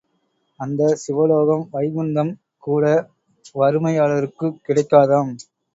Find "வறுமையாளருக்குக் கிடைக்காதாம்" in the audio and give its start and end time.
3.55-5.33